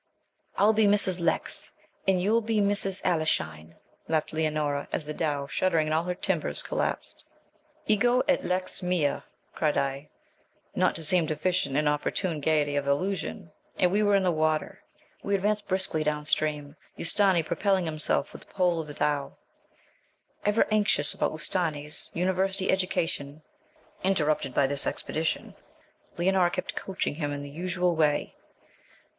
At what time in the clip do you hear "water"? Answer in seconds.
14.31-14.81